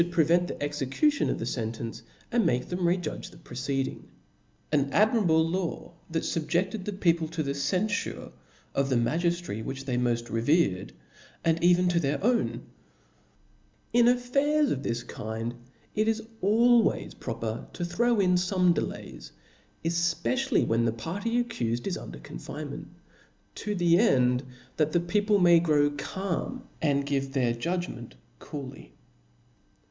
[0.09, 2.01] prevent the execution of the fcntence,
[2.31, 2.81] and make them C).
[2.81, 4.07] See re judge the proceeding.
[4.71, 8.31] An admirable law, that tuJ's^iives fubjefted the people to.the cenfure
[8.73, 10.93] of the magiftracy *^h'ft^^^' ^^^^^ ^^^y ^^^ revered,
[11.45, 13.97] and even to their own I book i.
[13.99, 15.53] In affairs of this kind,
[15.93, 18.51] it is always proper to throw iE^hines.
[18.63, 19.33] ^^^^"^^ delays,
[19.85, 22.87] efpecially when the party accufed is under confinement;
[23.53, 24.43] to the end
[24.77, 28.95] that the people may grow calm, and give their judgment cooly.